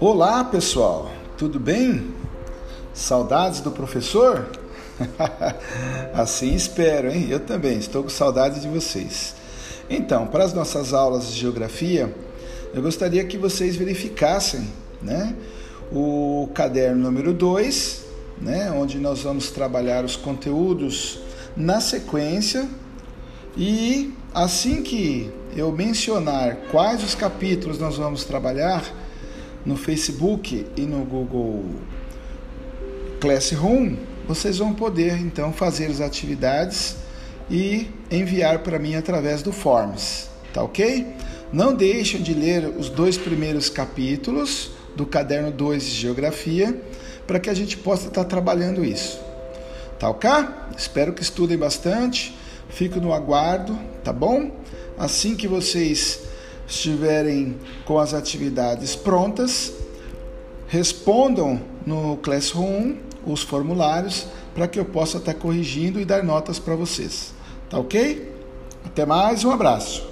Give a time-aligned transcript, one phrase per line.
[0.00, 2.14] Olá pessoal, tudo bem?
[2.94, 4.48] Saudades do professor?
[6.14, 7.28] assim espero, hein?
[7.30, 9.34] Eu também estou com saudade de vocês.
[9.88, 12.14] Então, para as nossas aulas de geografia,
[12.74, 14.68] eu gostaria que vocês verificassem
[15.02, 15.36] né,
[15.92, 18.04] o caderno número 2,
[18.40, 21.20] né, onde nós vamos trabalhar os conteúdos
[21.56, 22.68] na sequência.
[23.56, 28.84] E assim que eu mencionar quais os capítulos nós vamos trabalhar,
[29.64, 31.64] no Facebook e no Google
[33.20, 36.96] Classroom, vocês vão poder então fazer as atividades
[37.50, 41.06] e enviar para mim através do Forms, tá ok?
[41.52, 46.80] Não deixem de ler os dois primeiros capítulos do caderno 2 de Geografia
[47.26, 49.20] para que a gente possa estar trabalhando isso.
[49.98, 50.30] Tá ok?
[50.76, 52.34] Espero que estudem bastante.
[52.70, 54.50] Fico no aguardo, tá bom?
[54.98, 56.20] Assim que vocês
[56.66, 59.72] estiverem com as atividades prontas,
[60.68, 62.94] respondam no Classroom
[63.26, 67.34] os formulários para que eu possa estar corrigindo e dar notas para vocês.
[67.68, 68.34] Tá ok?
[68.84, 70.09] Até mais, um abraço.